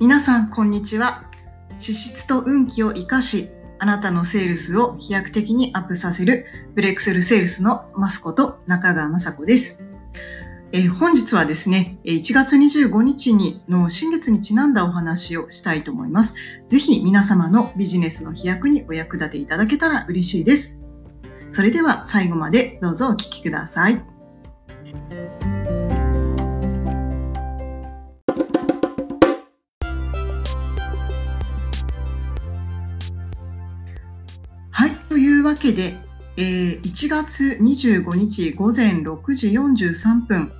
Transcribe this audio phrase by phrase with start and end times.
[0.00, 1.24] 皆さん、こんにちは。
[1.76, 3.50] 資質と運気を活かし、
[3.80, 6.46] あなたのセールスを飛躍的にアップさせる
[6.76, 9.82] ブレイクスルセールスのマスコと中川雅子です。
[10.70, 16.34] え、本日はですね、1月25日にの新月にちなんだお話をしたいと思います。
[16.68, 20.80] ぜひ皆様のビジネスの飛躍にお役立ていただけたら嬉しいです。
[21.50, 23.90] それでは最後までどうぞお聞きくださ。
[23.90, 24.00] い、
[35.48, 35.96] わけで、
[36.36, 40.52] えー、1月25日午前6時43分、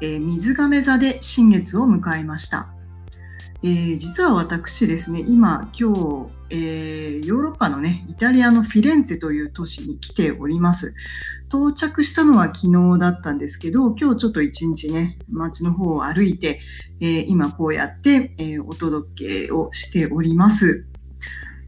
[0.00, 2.72] えー、水亀座で新月を迎えました。
[3.64, 10.94] えー、実は私ですね、今、今日、えー、ヨーロッパのね、イタリアのフィレンツェという都市に来ております。
[11.48, 16.60] 到着したのは昨日だったんですけど、今日ちょっと一日ね、街の方を歩いて、
[17.00, 20.86] えー、今こうやって、えお届けをしております。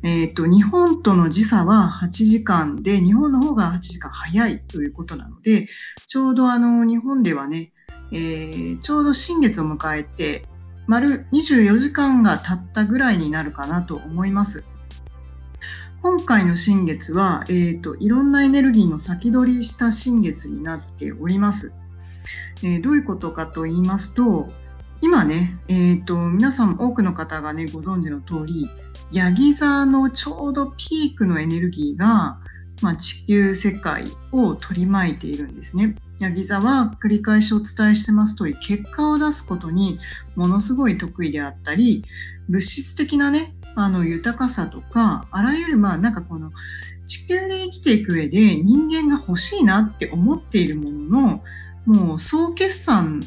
[0.02, 5.68] えっ、と、日本との時差は8時間で、日本の方が8時間早いということなので、
[6.06, 7.72] ちょうどあの、日本ではね、
[8.12, 10.46] えー、ちょうど新月を迎えて、
[10.86, 14.64] 丸24時間が経ったぐらいになるかなと思います。
[16.02, 21.74] 今回の新月は、えーと、いろんなエネルギーの先取りした新月になっております。
[22.62, 24.48] えー、どういうことかと言いますと、
[25.02, 28.68] 今ね、えーと、皆さん多くの方がねご存知の通り
[29.12, 32.38] ヤギ座のちょうどピークのエネルギーが、
[32.82, 35.96] まあ、地球世界を取り巻いているんですね。
[36.20, 39.98] ヤギ座は繰り返しお伝えしてます通り結果を出すことに
[40.36, 42.04] ものすごい得意であったり
[42.48, 46.52] 物質的なねあの豊かさとかあらゆるまあなんかこの
[47.06, 51.42] 地球で生きていく上で人間が欲しいなって思っているもの
[51.86, 53.22] のもう総決算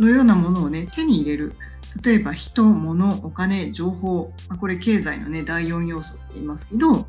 [0.00, 1.54] のようなものをね手に入れる
[2.02, 7.06] 例えば人物お金情報、まあ、これ経済のね第4要素って言いますけど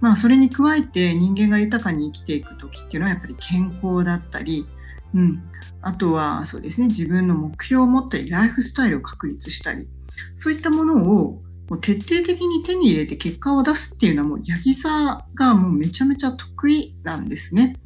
[0.00, 4.66] まあそれに加えて人間が豊かに生きていく時っていうのはやっぱり健康だったり
[5.14, 5.42] うん、
[5.80, 9.88] あとはそうですね自分の目標を持ったりライフスタイルを確立したり
[10.34, 17.76] そういったものをもう徹底的に手に入れて結果を出すっていうのはもう八木座がもうめちゃめちゃ得意なんですね。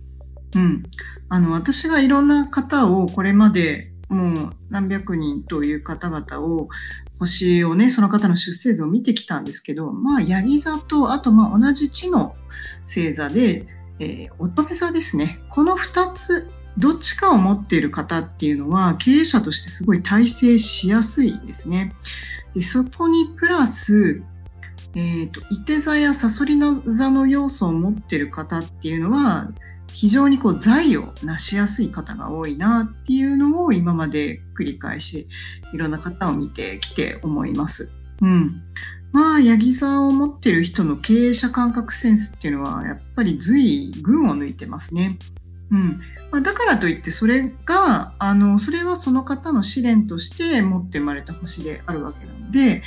[0.54, 0.82] うん。
[1.30, 6.68] あの、私がいろんな方をこれまでもう何百人という方々を
[7.20, 12.34] 星をね、その方の出生図を見てきたんですけど、まあ、ヤギ座と、あとまあ同じ地の
[12.82, 13.66] 星座で、
[14.00, 15.40] えー、乙女座ですね。
[15.48, 21.94] この2つ、どっちかを持っている方っていうのは、経営者としてすごい体制しやすいですね。
[22.54, 24.22] でそこにプラス、
[24.94, 29.52] えーと、といて座やさそり座の要素を持っている方っていうのは
[29.92, 35.28] 非常にこう財を成しやすい方が多いなっていうのを今まで繰り返し
[35.72, 37.90] いろんな方を見てきて思います。
[38.22, 38.62] うん。
[39.12, 45.18] まあ、ヤギ座を持ってる人の経営者感覚センスっていうのはやっぱり随群を抜いてますね。
[45.72, 52.82] うんまあ、だからといってそれがあのそれはその方の試練として持って生まれた星であるわけなので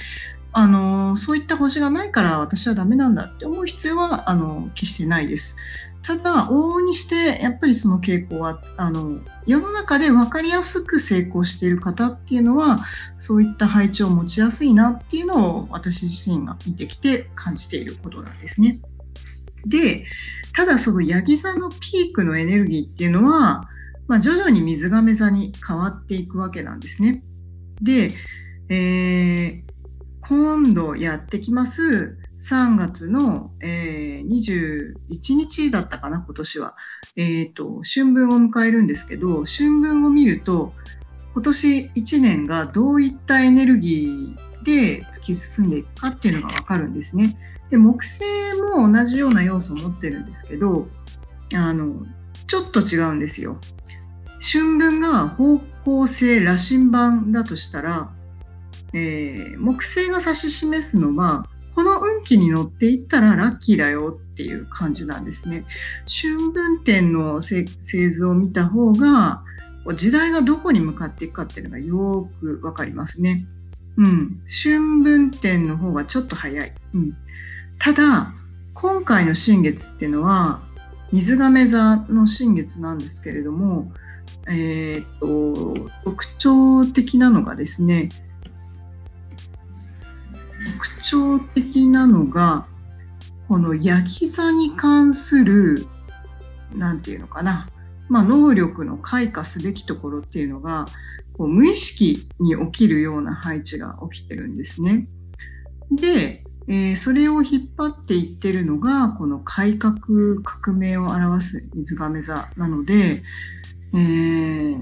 [0.53, 5.58] あのそういった星がないから私はダメなんだって思う必要はあの決してないです。
[6.03, 12.78] ただ往々にしてやっぱりその傾向はあの世の中で分かりやすく成功している方っていうのは
[13.19, 18.80] そういった配置を持ちやすいなっていうのを私自身が見てきて感じていることなんですね。
[19.66, 20.06] で
[20.53, 23.70] ただそのヤギ座のピークのエネルギーっていうのは、
[24.08, 27.24] まあ、徐々に水亀座に変わっていくわけなんですね。
[27.81, 28.12] で、
[28.70, 29.72] えー、
[30.28, 36.75] 今度やってきます3月の、えー、21日だったかな、今年は。
[37.16, 40.73] えっ、ー、と、春分を迎えるんですけど、春分を見ると、
[41.34, 47.35] 今年1年がどういったエネルギーで突き進んでいくかっていうのがわかるんですね。
[47.69, 48.22] で、木星
[48.61, 50.88] も同じような要素を持ってるんですけど、
[51.53, 52.05] あの、
[52.47, 53.57] ちょっと違うんですよ。
[54.40, 58.11] 春分が方向性羅針盤だとしたら、
[58.93, 65.66] えー、木星が指し示すのはこの運気に乗っていったらラッキーだよっていう感じなんですね。
[66.07, 69.43] 春分点の製図を見た方が
[69.95, 73.45] 時代がどこに向かっていくかっていうのがよくわかりますね。
[73.97, 74.41] うん。
[74.47, 76.73] 春分点の方がちょっと早い。
[76.93, 77.17] うん。
[77.79, 78.34] ただ、
[78.73, 80.61] 今回の新月っていうのは、
[81.11, 83.91] 水亀座の新月なんですけれども、
[84.47, 88.09] えー、っと、特徴的なのがですね、
[90.65, 92.65] 特徴的なのが、
[93.47, 95.85] この焼き座に関する、
[96.73, 97.67] なんていうのかな、
[98.09, 100.85] まあ、能力の開花すべきところっていうのが
[101.33, 105.07] こう無意識に起きるような配置が起きてるんですね。
[105.91, 109.95] で、えー、それを引っ張っていってるのがこの改革
[110.43, 113.23] 革命を表す水亀座なので、
[113.93, 114.77] えー、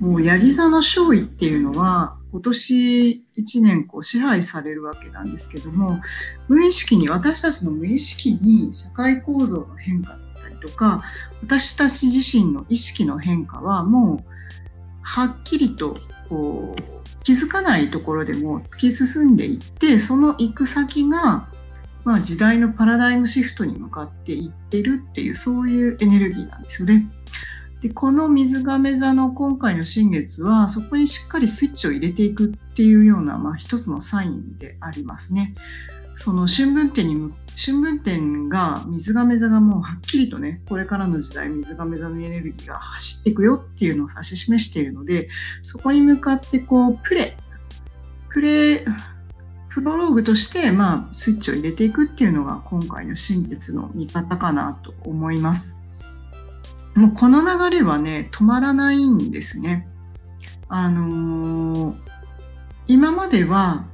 [0.00, 6.00] もうヤギ座の勝利っていうのは今年1年こう支配されるわけなんですけども
[6.48, 11.02] 無意識に私たちの無意識に社会構造の変化だったりとか
[11.42, 14.30] 私たち自身の意識の変化はもう
[15.02, 15.98] はっきりと
[16.28, 21.48] こう気づかないところでも突き進んでいってその行く先が、
[22.04, 27.08] まあ、時代のパラダイムシフトに向かっていってるっていうそういうエネルギーなんですよね。
[27.82, 35.54] でこの水亀座の今回の新月はそこにしっかりスイッチを入れていくっていうような、まあ、一つのサインでありますね。
[36.16, 45.30] その春分点に春分点が水亀座がもうはっきりとねこれからの時代水亀座のエネルギーが走っていくよっていうのを指し示しているので
[45.62, 47.38] そこに向かってこうプレ
[48.28, 48.84] プレ
[49.70, 55.79] プロローグとして、まあ、スイッチを入れていくっていうのが今回の新月の見方かなと思います。
[56.94, 59.88] もうこの流れはね止まらないんですね。
[60.68, 61.96] あのー、
[62.86, 63.86] 今までは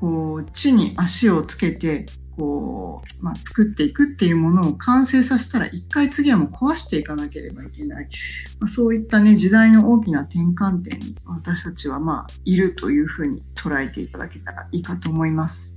[0.00, 2.06] こう地に足をつけて
[2.36, 8.08] こう、まあ、作っていくっていうものを完成させたら一回次はもう壊していかなければいけない、
[8.58, 15.74] まあ、そういったね時代の大きな転換点に私たちはまあいるというふうに捉えていただけたらいいかと思います。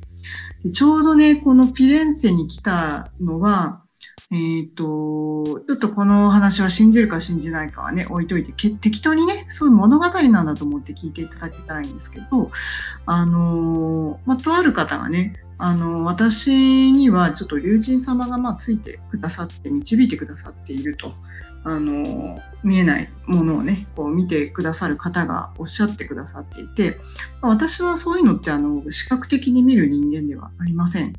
[0.64, 3.85] でちょうどねこのピレンツェに来たのは
[4.32, 12.50] えっ、ー、と、ちょっとこの話は信じるか信じないかはね、置いといて、適当にね、そういう物語なんだと思って聞いていただけたらいいんですけど、
[13.06, 21.14] あの、まあ、とある方がね、あの、私にはちょっと竜神様がまあついてくださって、導いてくださっていると。
[21.66, 26.98] あの見えないものをねこう見てくださる方がおっしゃってくださっていて
[27.42, 31.14] 私はそういうのってあの視覚的に見る人間ではありません。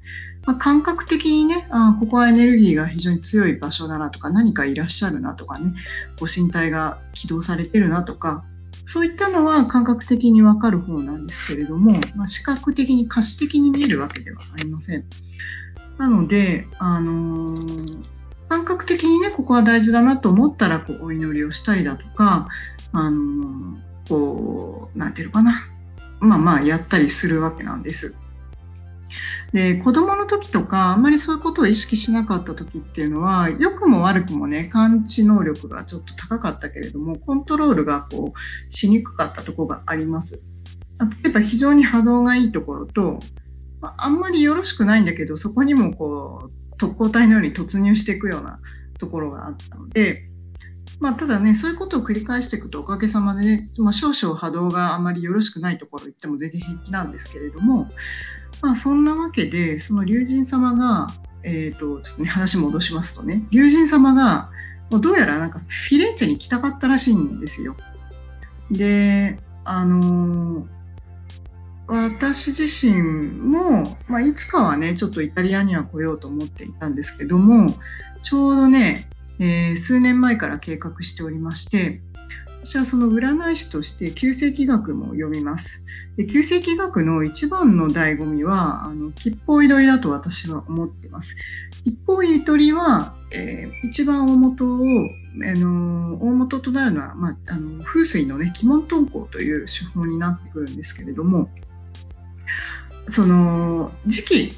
[0.45, 5.75] まあ、感覚的にねあここはエネルギーが非常に強い場所だなとか何かいらっしゃるなとかね
[6.21, 8.45] ご身体が起動されてるなとか
[8.87, 15.05] そういったのは感覚的にわかる方なんですけれども、まあ、視覚的に可視的に見えるわけではありません。
[15.99, 18.05] なので、あのー、
[18.49, 22.49] 感覚的にねここは大事だなと思ったらこうお祈りをしたりだとか、
[22.93, 23.79] あの、
[24.09, 25.69] こうなんていうのかな
[26.21, 28.15] まあまあやったりするわけなんです。
[29.53, 40.43] で子供の時とかあんまりそういうことを意識しなかった時っていうのは良くも悪くもね感知能力がちょっと高かったけれどもコントロールがこうしにくかったところがあります。
[41.23, 43.21] 例えば非常に波動がいいところと
[43.81, 48.61] あんまりよろしくないんだけどそこにもこう特攻隊のように突入していくような
[48.99, 50.25] ところがあったので、
[51.01, 57.89] まあ、ただねそういうことを繰り返していくとおかげさまでね、まあ、少々波動があまりよろしくないところ行っても全然平気なんですけれども
[58.63, 61.09] まあ、そんなわけでその龍神様が、
[61.43, 64.51] えーと、ちょっとね話戻しますとね龍神様が
[64.91, 67.77] どうやらなんかフィレンツェに来たかったらしいんですよ。
[68.71, 70.67] であのー、
[71.89, 77.69] 私自身も、まあ、いつかはねちょっとイタリアには来ようと思っていたんですけども
[78.23, 82.01] ちょうどね、えー、数年前から計画しておりまして
[82.67, 85.85] 私はその占い師として旧世紀学も読みます。
[86.17, 91.37] で旧世紀学の一番の醍醐味はあの吉報祈りだと私は思っています。
[91.85, 101.49] 吉報祈りは、えー、一番大元をあの大元となるのは、まあ、あの風水のね鬼門遁甲という手法になってくるんですけれども
[103.09, 104.53] その時期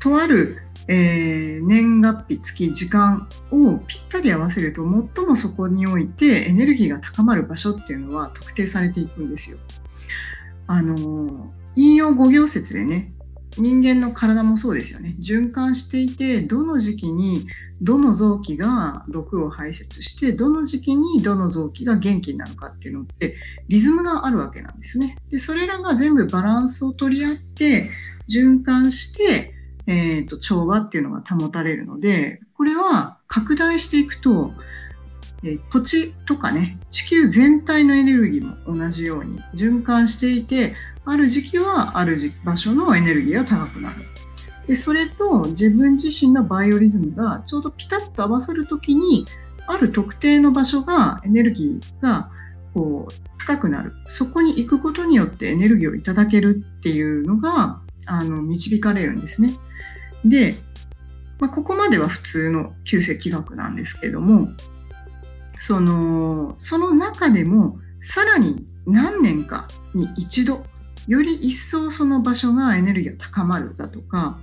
[0.00, 4.82] とあるえー、年月日月時間をぴったり合わせると
[5.16, 9.58] 最もそこにおいてエネルギーが高まる場所っていうのは特定されていくんですよ。
[10.66, 13.12] あの引用五行説でね
[13.56, 17.46] 人間の体もそうですよね循環していてどの時期に
[17.82, 23.36] どの臓器が毒を排泄してどの時期にどの臓器が元気になるかっていうのって
[23.68, 25.16] リズムがあるわけなんですね。
[25.30, 27.90] でそれらが全部バランスを取り合って
[28.28, 29.52] 循環して
[29.86, 34.52] えーと、調和っていうのが保たれるのでこれは拡大していくと、
[35.70, 40.74] 土地とかね地球全体のエネルギーも同じように循環していて
[41.04, 43.96] ある時期はある場所のエネルギーが高くなる。
[44.66, 49.26] でそれと自分自身のバイオリズムがちょうどピタッと合わさる時に
[49.66, 52.30] ある特定の場所がエネルギーが
[52.72, 53.12] こう
[53.46, 59.50] 高くなるそこに行くことによってエネルギーをいただけるっていうのがあの導かれるんですね。
[60.24, 60.56] で、
[61.38, 64.48] まあ、ここまでは普通の旧石器学なんですけども、
[65.64, 70.62] そのその中でもさらに何年かに一度
[71.08, 74.38] より一層その場所がエネルギーが高まるだとか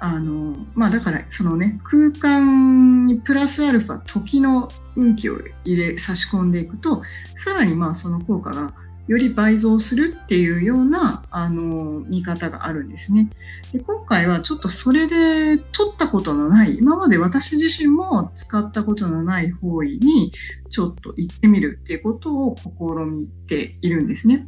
[0.00, 7.04] あのまあだからそのね空間にプラスアルファ時の運気を入れ差し込んでいくと
[7.36, 8.74] さらにまあその効果が
[9.08, 13.28] より倍増するっていうようなあの見方があるんですね
[13.72, 20.32] で今回はちょっとそれで取ったことのない今まで私自身も使ったことのない方位に
[20.70, 22.70] ちょっと行ってみるっていうことを試
[23.10, 24.46] みているんですね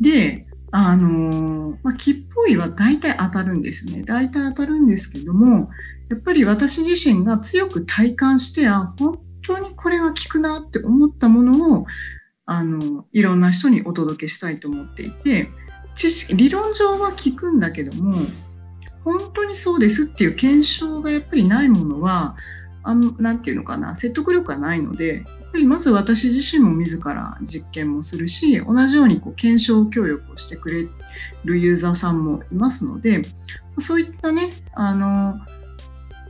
[0.00, 0.46] で
[0.76, 4.02] あのまあ、木っぽいは大体当たるんですね。
[4.02, 5.70] 大体当たるんですけども、
[6.08, 11.86] やっぱり私自身が強く体感して、あ、本当にこれは効くなって思ったものを、
[12.46, 15.48] あの、いろんな人にお届けしたいと思っていて、
[15.94, 18.14] 知識、理論上は効くんだけども、
[19.04, 22.36] 本当にそうですっていう検証がやっぱりないものは、
[22.82, 30.88] あんなんていうのかな、説得力がないのでやっ、ぱりまず私自身も自ら実験もするし同じようにこう検証協力をしてくれ
[31.44, 33.22] るユーザーさんもいますので
[33.78, 35.38] そういったねあの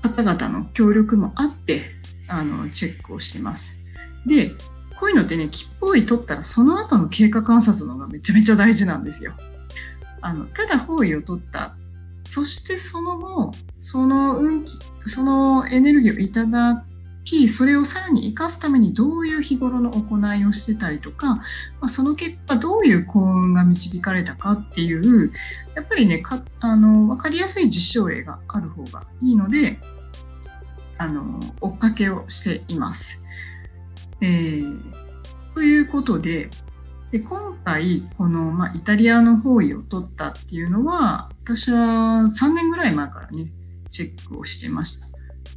[0.03, 1.91] 方々の協力もあって
[2.29, 3.79] あのチェックをしてます。
[4.27, 4.53] で
[4.99, 9.33] こういうのってね吉報位取ったらその後の経過観察のがめちゃめちゃ大事なんですよ。
[10.21, 11.75] あのただ方位を取った
[12.31, 14.73] そしてその後その運気
[15.07, 16.85] そのエネルギーをいただ
[17.25, 21.43] きそれをさらに生かすためにどういう日頃の行いをしてたりとか、ま
[21.83, 25.33] あ、その結果どういう幸運が導かれたかっていう
[25.75, 29.79] やっぱりねかあの分かりやすい実証例がある方がいいので
[30.99, 33.23] あの追っかけをしています。
[34.25, 34.81] えー、
[35.53, 36.49] ということで
[37.13, 43.53] で今回この、ま、イタリアの方位を取ったっていうのは私は3年ぐらい前からね
[43.91, 45.07] チェックをしてました。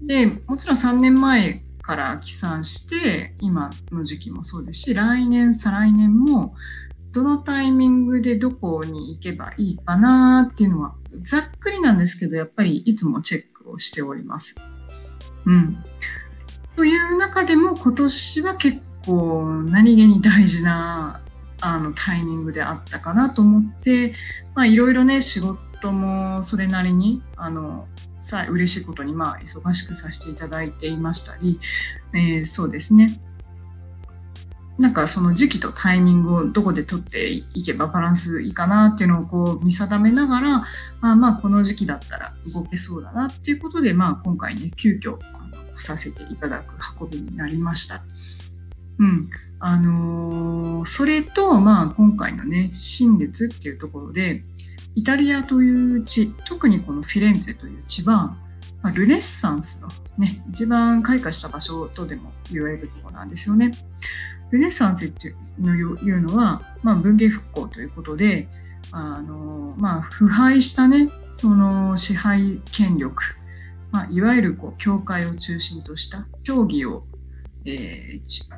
[0.02, 6.54] でもちろん3年前から起算して今の時期もそうですし来年再来年も
[7.14, 14.58] どのタイミングでどこに行けばいいかなっていうのはざっくりなんですけどやっぱりいつもチェックをしております。
[15.46, 15.84] うん、
[16.78, 21.22] という中でも今年は結構何気に大事な
[21.60, 24.14] あのタイミングであったかなと思って
[24.68, 27.88] いろいろね仕事もそれなりにあの
[28.20, 31.60] さ嬉しいことにまあ忙しくさせていただいていましたり、
[32.14, 33.20] えー、そうですね。
[34.78, 40.66] なんかその時期とタイミングをどこで取っていけばバランスいいかなっていうのをこう見定めながら、
[41.02, 45.18] あ、まあこの時期だったら動けそうだなっていうことで、まあ、今回ね急遽
[45.82, 48.02] させていただく運びになりました。
[49.00, 49.30] うん
[49.60, 54.44] あのー、それと、まあ、今回のね新月っていうところで、
[54.96, 58.36] イタリアという地、特にこのフィレンツェという地は、
[58.82, 63.72] まあ、ルネッサンスの、ね、一番開花した場所とでも言われるところなんですよね。
[64.50, 68.48] ルネッサンスっていうのは、まあ、文芸復興ということで、
[68.92, 73.22] あのまあ、腐敗したね、その支配権力、
[73.92, 77.06] まあ、いわゆるこう教会を中心とした教義を、
[77.66, 78.58] えー、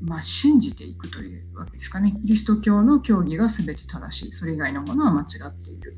[0.00, 2.16] まあ、信じていくというわけですかね。
[2.22, 4.32] キリスト教の教義が全て正しい。
[4.32, 5.96] それ以外のものは間違っている。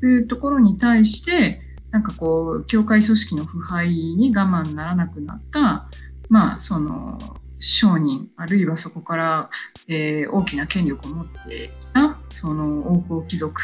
[0.00, 5.88] というところに対して、なんかこう、教会組織の腐敗に我慢ならなくなった、
[6.28, 7.18] まあ、その、
[7.58, 9.50] 商人、あるいはそこから、
[9.88, 13.60] えー、大きな権力を持っていた、その王侯貴族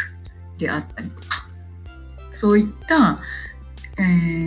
[0.58, 1.48] であったりとか、
[2.32, 3.20] そういった、
[3.96, 4.02] え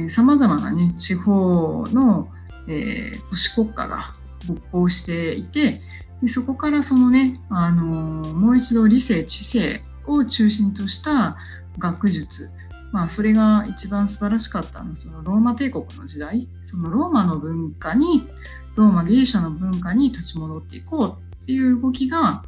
[0.06, 2.30] ー、まなね、地方の、
[2.68, 4.14] えー、都市国家が
[4.48, 5.82] 勃興していて
[6.22, 11.38] でそこからそのね、あのもう一度理性知性を中心とした
[11.78, 12.50] 学術
[12.92, 18.24] まあそれが一番素晴らしかったのそのローマ帝国の時代そのローマの文化に
[18.76, 22.44] ローマギリシャの文化に立ち戻っていこうっていう動きが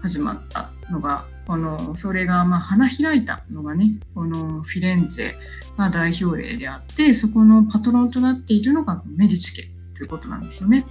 [0.00, 5.34] 始まったのがこのそれがまあ花開いたのがねこのフィレンツェ
[5.76, 10.84] が代表例であってそこのパトロンとなっているのがメディチ家ということなんですよね。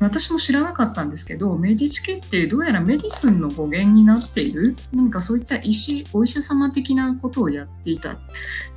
[0.00, 8.18] 私も知らなかったんですけどメディチ家ってどうやらメディスンの語源になっている何かそういった医師お医者様的なことをやっていたっ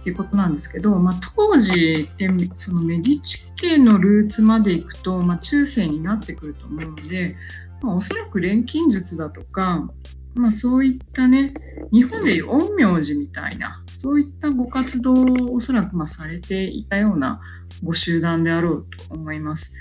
[0.04, 7.36] ていうことなんですけど、まあ、当時ってそのメディチ家のルーツまでいくと、まあ、中世になってくると思うので、
[7.84, 9.88] まあ、おそらく錬金術だとか、
[10.34, 11.54] まあ、そういったね
[11.92, 17.42] 日本でいう陰陽師みたいなそういったご活動をおそらくまされていたような
[17.84, 19.74] ご集団であろうと思います。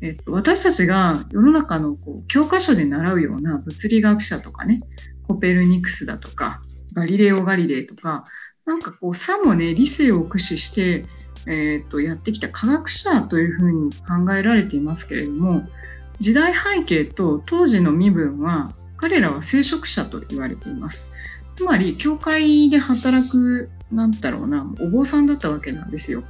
[0.00, 4.80] えっと、私たちが世の中のこう教科書で習うような物理学者とかね、
[5.28, 8.24] コペルニクスだとか、ガリレオ・ガリレイとか、
[8.64, 11.04] なんかこう、さもね、理性を駆使して、
[11.46, 15.66] えーと、やってきた科学者というふうに考えられていますけれども
[16.20, 18.72] 時代背景と当時の身分は
[19.02, 21.10] 彼らは聖職者と言われています。
[21.56, 26.22] つまり教会で働くなんだろうなお坊さんだったわけなんですよ。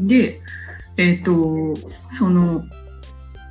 [0.00, 0.40] で、
[0.96, 1.78] えっ、ー、と
[2.10, 2.64] その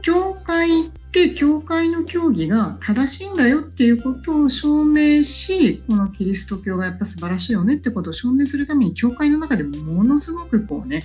[0.01, 11.03] 教会って教会の教義が正しいんだよっていうことを証明しこのキリスト教がやっぱ素晴らしいよねってことを証明するために教会の中でもものすごくこうね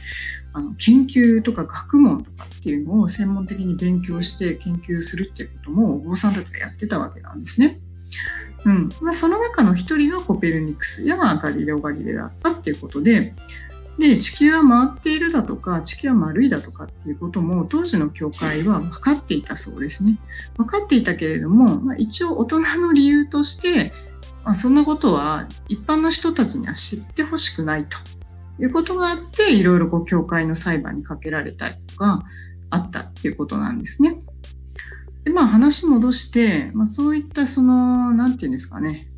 [0.54, 7.78] あの研究とか学問とかっていうのを専門的に勉強して研究するっていうこともお坊さんたちがやってたわけなんですね。
[8.64, 13.34] うんまあ、その中の一人がコペルニクスやガリレオ・ガリレだったっていうことで
[13.98, 20.18] で地球は回っているだとか地球は丸いだとかっていうことも当時の教会は分かっていたそうですね
[20.56, 23.92] 分かっていたけれども、まあ、一応大人の理由として、
[24.44, 27.96] まあ、そんなことは一般の人たちには知ってほしくないと
[28.62, 32.24] いうことがあっていろいろこう教会の裁判にかけられたりとか
[32.70, 34.20] あったっていうことなんですね。
[35.24, 39.08] でまあ話戻して、まあ、そういったその何て言うんですかね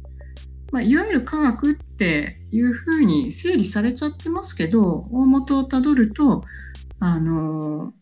[0.71, 6.45] まあ、いわゆる科学っていうふうに整理されちゃってますけど大元をたどると
[7.01, 7.93] あの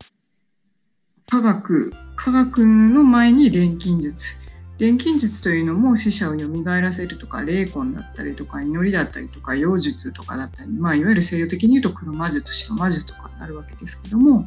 [1.31, 4.49] 科学科学の前に錬金術。
[4.79, 14.47] 錬金術というのも死者を蘇らせるとか霊魂だったりとか祈りだったりとか妖術とかだったり、まあ、いわゆる西洋的に言うと黒魔術白魔術とかになるわけですけども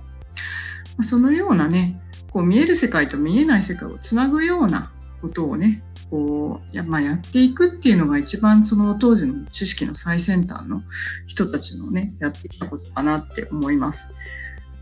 [1.01, 1.99] そのようなね
[2.31, 10.83] こう見える世界と見えない世界をつなぐようなことをねこうや,、まあ、やっていくっていうのが一番その当時の知識の最先端の
[11.25, 14.13] 人たちのねやってきたことかなって思います。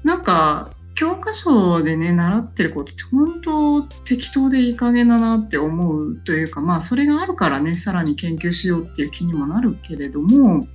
[0.03, 10.67] なんか教科書でね習ってることって本当適当でいい加減だなって思うというかまあそれがあるからねさらに研究しようっていう気にもなるけれども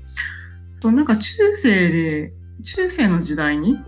[0.80, 2.32] そうなんか中世で
[2.62, 3.78] 中世の時代に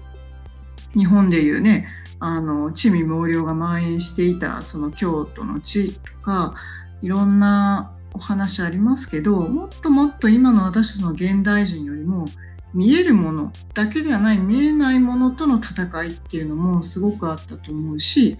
[0.94, 6.54] 日本でいうねあの地味猛量が蔓延していたその京都の地か
[7.00, 12.26] いろんなお話ありますけどもっともっと今の私たちの現代人よりも
[12.74, 18.36] 見えるものだけではない見えないものとの戦いっていうのもすごくあったと思うし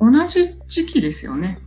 [0.00, 1.58] 同じ時期ですよね。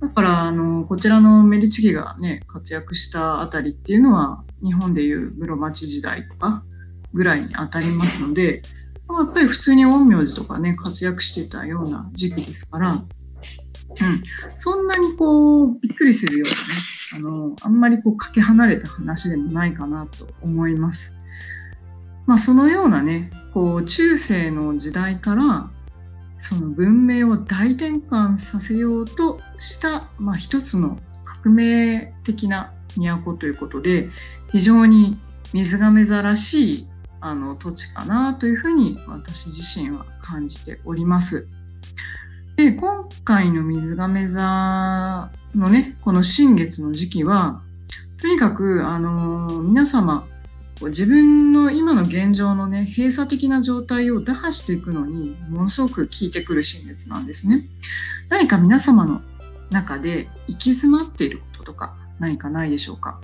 [0.00, 6.64] だからあのこちらのメディチ家がね活躍したあたりっていうのは日本でいう室町時代とか
[7.14, 8.62] ぐらいにあたりますので
[9.08, 13.04] やっぱり普通に陰陽師とかね活躍してたような時期ですから、
[13.88, 14.22] うん、
[14.56, 21.16] そんなにこうびっくりするようなねあのあんまりこうかけ離れた話でもないかなと思います。
[22.26, 25.70] まあ、そのようなねこう中世の時代から
[26.40, 34.10] その文明を大転換させようとした、まあ、一つの革命的な都ということで
[34.52, 35.16] 非常に
[35.52, 36.88] 水亀座らしい
[37.20, 41.48] あの土地かなというふうに私自身は感じております。
[42.56, 47.60] で今回の水亀座のねこの新月の時期は
[48.20, 50.26] とにかくあの皆様
[50.80, 57.66] 自分の今の現状のね閉鎖的な状態を打破していくのにものすごく効いてくる新月なんですね。
[58.28, 59.22] 何か皆様の
[59.70, 63.20] 中で行き詰まっていることとか何かないでしょうか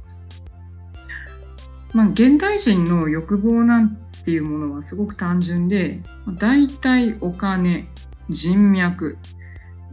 [1.93, 6.01] まあ、現代人の欲望なんていうものはすごく単純で、
[6.39, 7.87] 大体お金、
[8.29, 9.19] 人脈、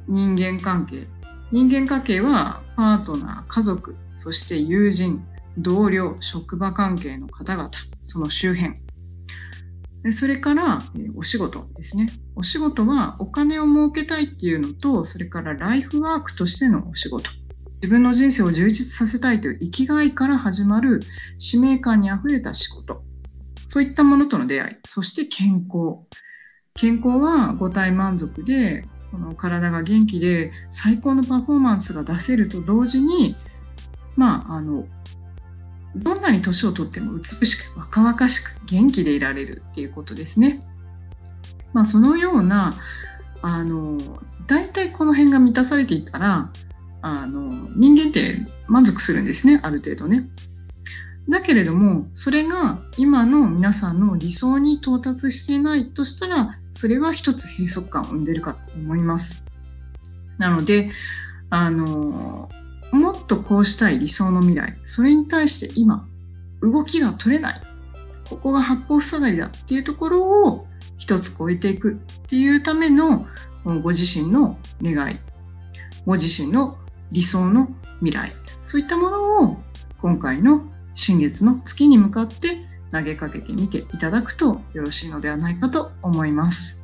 [0.07, 1.07] 人間関係。
[1.51, 5.23] 人間関係はパートナー、家族、そして友人、
[5.57, 7.71] 同僚、職場関係の方々、
[8.03, 8.75] その周辺。
[10.13, 10.81] それから
[11.15, 12.07] お仕事ですね。
[12.35, 17.29] お仕事はお金を儲けたいっていうのと、それからライフワークとしてのお仕事。
[17.81, 20.99] 自分の人生を充実させたいという生きがいから始まる
[21.37, 23.03] 使命感にあふれた仕事
[23.69, 25.99] そういったものとの出会いそして健康
[26.75, 33.35] 健康は五体満足でこの体が元気で最高のパフォーマンスが出せると同時に
[34.15, 34.85] まああの
[35.95, 40.59] どんなに年をとっても美しく若々しく元気でいられるっていうことですね。
[41.73, 42.73] まあ、そのような
[43.41, 43.97] あの
[44.47, 46.51] 大体この辺が満たされていたら
[47.01, 50.29] あの人間って満足するんですねある程度ね。
[51.29, 59.43] だけれどもそれが今の皆さんの理想に到達していないとしたらそれは一つ閉塞感を生んでるかと思います。
[60.37, 60.91] なので
[61.49, 62.49] あの
[62.93, 66.07] もっとこうしたい理想の未来それに対して今
[66.61, 67.61] 動きが取れない
[68.29, 71.95] ここが八方塞がりだっていうところを一つ超えていくっ
[72.29, 73.27] ていうための
[73.65, 75.19] ご自身の願い
[76.05, 76.77] ご自身の
[77.11, 77.67] 理想の
[77.99, 78.31] 未来
[78.63, 79.57] そういったものを
[80.01, 80.63] 今回の
[80.93, 86.81] 新月の月に向かって投げかけてみていただくとよろしいのではないかと思います。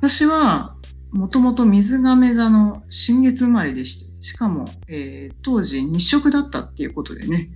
[0.00, 0.74] 私は
[1.12, 7.48] もともと水亀座の新月生まれでして、しかも、えー、当時日食だったっていうことでね、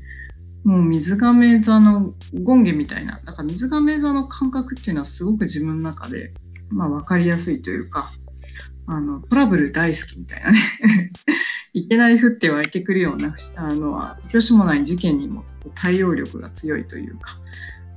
[0.65, 6.33] もう水亀座の権下みたいな、だから水亀座の感覚っていうのはすごく自分の中で、
[6.69, 8.13] まあ分かりやすいというか、
[8.87, 10.61] あの、トラブル大好きみたいなね
[11.75, 13.95] いきなり降って湧いてくるような、あの、
[14.33, 17.37] 表紙もない事件にも対応力が強いというか、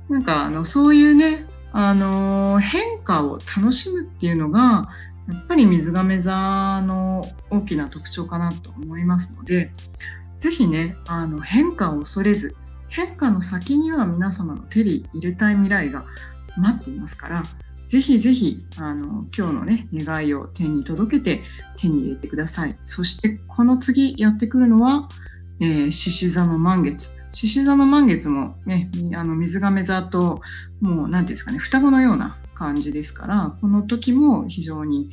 [0.08, 4.90] なんか、あの、そういうね、あの、変化を楽しむっていうのが、
[5.28, 9.70] やっぱり水亀座の大きな特徴かなと思いますので、
[10.40, 12.56] ぜひね、あの変化を恐れず、
[12.88, 16.04] 変化の先には皆様の手に入れたい未来が
[16.58, 17.42] 待っていますから、
[17.86, 21.42] ぜひぜひあの今日のね願いを天に届けて
[21.76, 22.76] 手に入れてください。
[22.84, 25.08] そしてこの次やってくるのは
[25.60, 27.21] 獅子、座の満月。
[27.32, 30.40] 獅子座の満月もね、あの水亀座と
[30.80, 35.10] もう何ですかね、双子のような感じですから、この時も非常に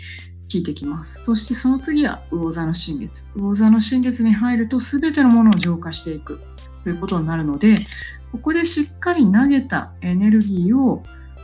[0.52, 1.24] 効いてきます。
[1.24, 3.28] そしてその次は魚座の新月。
[3.36, 6.42] 魚座の新月に入ると全てのものを浄化していく
[6.84, 7.86] ということになるので、
[8.32, 11.04] ここでしっかり投げたエネルギーを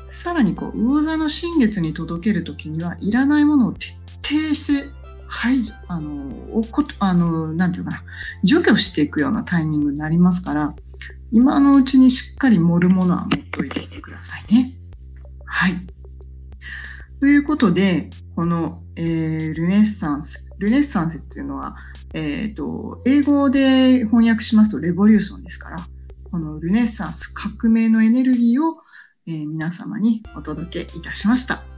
[0.10, 3.90] さらにこう魚座の新月に届ける時にはいらないものを徹
[4.24, 4.90] 底して
[5.28, 8.04] 排除、あの、おこあの、なんていうかな、
[8.44, 10.76] 除去していくようなタイミングになりますから、
[11.32, 14.72] 今のうちにしっかり盛るものは持っといてくださいね。
[15.46, 15.74] はい。
[17.20, 21.76] ということで、この、えー、ルネッサンス、ルネッサンスっていうのは、
[22.14, 25.78] えっ、ー、と、英語で翻訳しますとレボリューションですから、
[26.32, 28.78] このルネッサンス、革命のエネルギーを、
[29.28, 31.75] えー、皆様にお届けいたしました。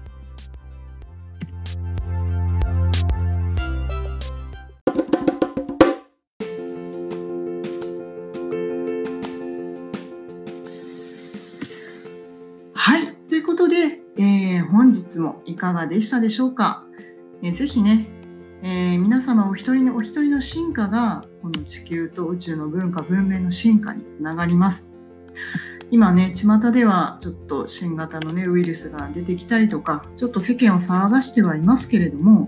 [12.88, 16.86] はい、ということでえ本日もいかがでしたでしょうか？
[17.44, 18.08] えぜひね、
[18.64, 24.96] えー、皆様お一人お一人の進化がこの地球と宇宙の文化文明の進化につながります。
[25.92, 32.48] 今ね巷ではちょっと新型のねウイルスが出てきたりとかちょっと世間を騒がしてはいますけれども、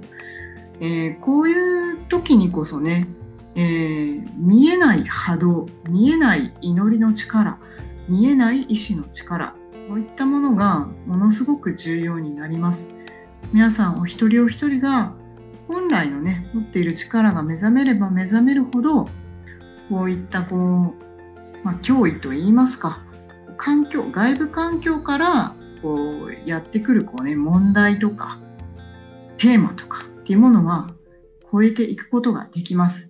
[0.79, 3.09] えー、こういう時にこそね、
[3.55, 7.59] えー、見えない波動見えない祈りの力
[8.07, 9.58] 見えない意志の力
[9.89, 12.93] こういったものがものすごく重要になります
[13.51, 15.13] 皆さんお一人お一人が
[15.67, 19.05] 本来のね持っている力が目覚めれば目覚めるほど
[19.89, 20.59] こういったこう、
[21.63, 23.03] まあ、脅威といいますか
[23.57, 28.39] 環境外部環境からこうやってくるこう、ね、問題とか
[29.37, 30.91] テーマとかっていうものは
[31.51, 33.08] 超えていくことができます。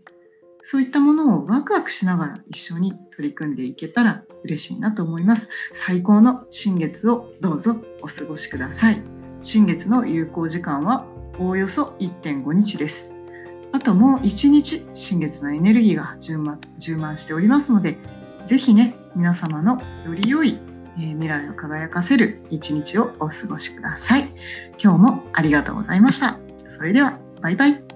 [0.62, 5.50] そういったものをワクワクしながら一緒に取り組んでいけたら嬉しいなと思います。
[5.74, 9.02] 最高の新月をどうぞお過ごしください。
[9.42, 11.06] 新月の有効時間は
[11.40, 13.14] おおよそ1.5日です。
[13.72, 17.98] あともう1日新月のエネルギーが充満充満しておりますので、
[18.46, 20.60] ぜひね、皆様のより良い
[20.98, 24.28] 未来を輝かせる一日をお過ごしください。
[24.82, 26.38] 今日もありがとうございました。
[26.68, 27.89] それでは、バイバイ。